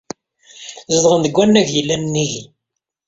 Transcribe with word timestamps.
Zedɣen 0.93 1.21
deg 1.25 1.35
wannag 1.37 1.69
yellan 1.75 2.01
nnig-i. 2.05 2.43